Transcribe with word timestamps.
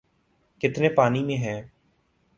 ‘کتنے 0.61 0.89
پانی 0.89 1.23
میں 1.23 1.37
ہیں۔ 1.37 1.61